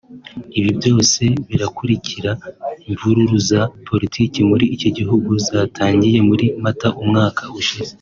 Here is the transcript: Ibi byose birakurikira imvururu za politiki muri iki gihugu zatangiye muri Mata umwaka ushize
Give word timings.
Ibi 0.59 0.71
byose 0.79 1.23
birakurikira 1.49 2.31
imvururu 2.87 3.35
za 3.49 3.61
politiki 3.87 4.39
muri 4.49 4.65
iki 4.75 4.89
gihugu 4.97 5.29
zatangiye 5.47 6.19
muri 6.29 6.45
Mata 6.65 6.89
umwaka 7.03 7.43
ushize 7.59 7.89